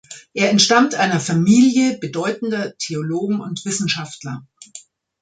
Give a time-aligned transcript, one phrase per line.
[0.33, 4.43] Er entstammt einer Familie bedeutender Theologen und Wissenschaftler.